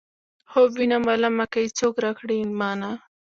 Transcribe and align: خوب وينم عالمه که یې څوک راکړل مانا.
خوب 0.51 0.69
وينم 0.79 1.03
عالمه 1.11 1.45
که 1.51 1.59
یې 1.63 1.69
څوک 1.79 1.95
راکړل 2.05 2.41
مانا. 2.59 2.91